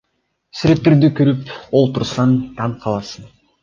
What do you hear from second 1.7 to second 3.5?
олтурсаң таң каласың.